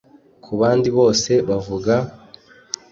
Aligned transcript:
kubandi 0.45 0.87
bose 0.97 1.31
bavuga 1.47 1.93